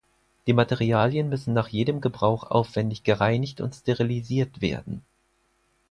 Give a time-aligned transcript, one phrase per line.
[0.47, 5.03] Die Materialien müssen nach jedem Gebrauch aufwändig gereinigt und sterilisiert werden.